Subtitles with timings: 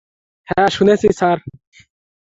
[0.47, 1.37] হ্যাঁ শুনেছি, স্যার।